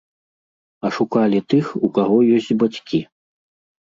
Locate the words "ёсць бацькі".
2.39-2.99